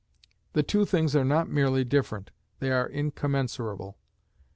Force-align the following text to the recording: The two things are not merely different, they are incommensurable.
The 0.53 0.63
two 0.63 0.83
things 0.85 1.15
are 1.15 1.23
not 1.23 1.47
merely 1.47 1.83
different, 1.83 2.31
they 2.57 2.71
are 2.71 2.89
incommensurable. 2.89 3.99